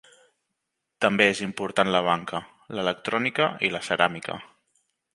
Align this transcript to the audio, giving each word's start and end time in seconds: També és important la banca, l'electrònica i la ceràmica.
També 1.05 1.27
és 1.33 1.41
important 1.49 1.93
la 1.97 2.03
banca, 2.09 2.41
l'electrònica 2.79 3.53
i 3.69 3.75
la 3.77 3.87
ceràmica. 3.93 4.43